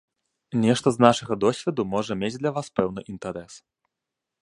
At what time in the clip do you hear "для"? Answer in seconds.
2.39-2.55